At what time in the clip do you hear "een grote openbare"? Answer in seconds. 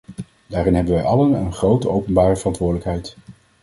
1.33-2.35